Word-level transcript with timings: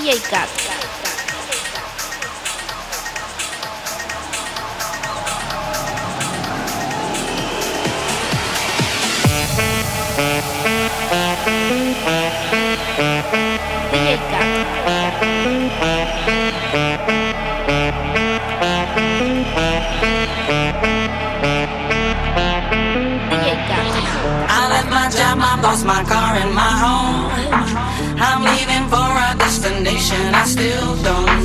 DJ 0.00 0.16
Cat. 0.30 0.48
DJ 13.90 14.16
Cat. 14.30 14.50
I 24.48 24.82
my 25.36 25.84
my 25.84 26.02
car. 26.04 26.19
and 30.12 30.34
I 30.34 30.44
still 30.44 30.96
don't 31.02 31.39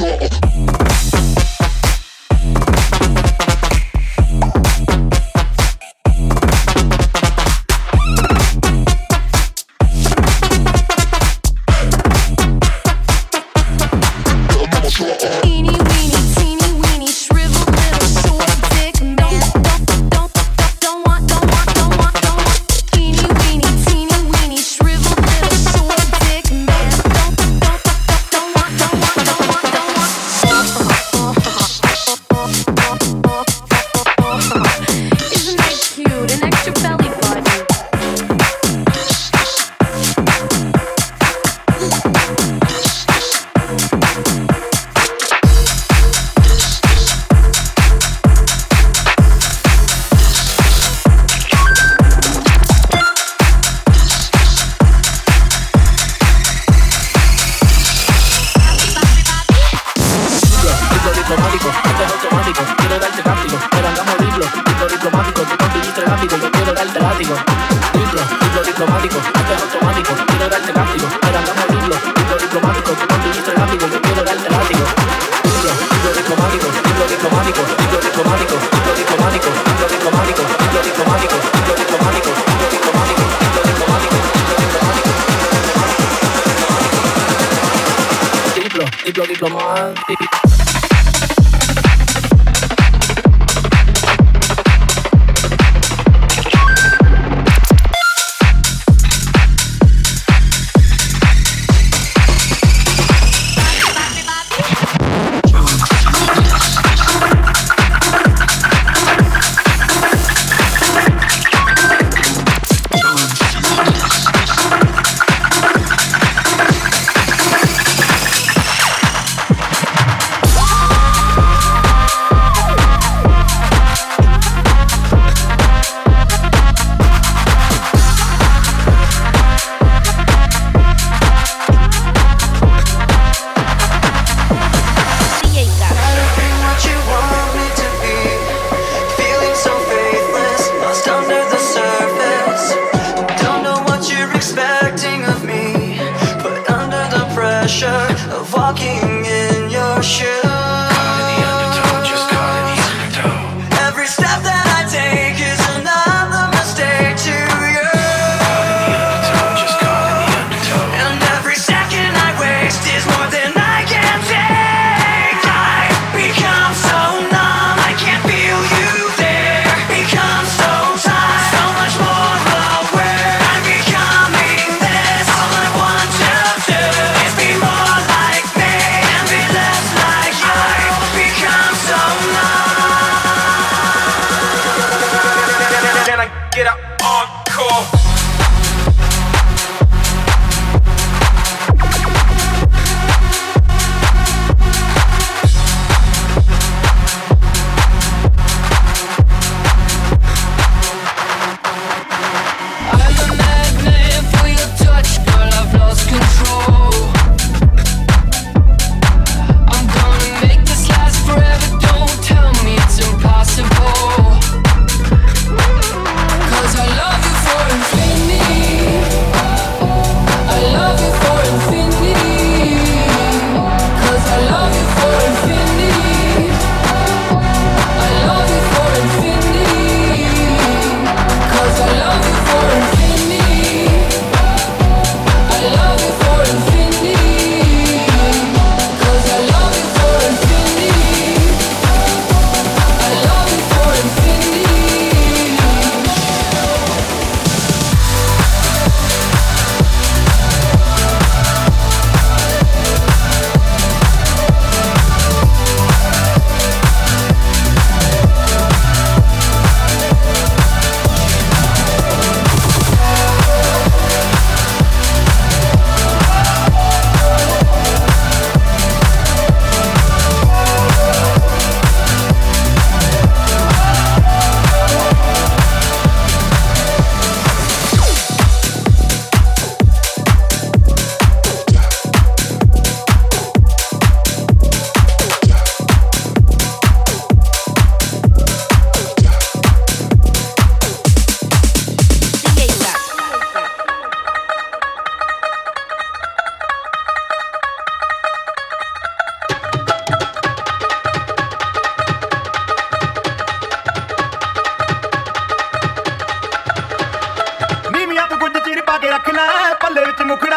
your 0.00 0.43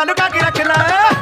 Take 0.07 0.19
all 0.21 0.27
of 0.27 1.11
me, 1.11 1.16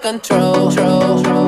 I 0.00 0.12
will 0.12 1.47